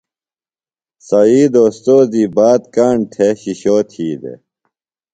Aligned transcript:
سعید 1.07 1.53
اوستوذی 1.63 2.23
بات 2.35 2.63
کاݨ 2.75 2.97
تھےۡ 3.13 3.35
شِشو 3.41 3.77
تھی 3.89 4.07
دےۡ۔ 4.21 4.39